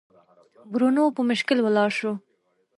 [0.71, 2.11] برونو په مشکل ولاړ شو.